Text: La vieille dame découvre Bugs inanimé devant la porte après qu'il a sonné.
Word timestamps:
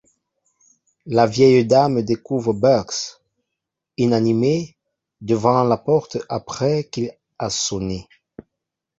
La 1.05 1.27
vieille 1.27 1.63
dame 1.63 2.01
découvre 2.01 2.53
Bugs 2.55 3.19
inanimé 3.97 4.75
devant 5.21 5.63
la 5.63 5.77
porte 5.77 6.17
après 6.27 6.85
qu'il 6.89 7.15
a 7.37 7.51
sonné. 7.51 8.09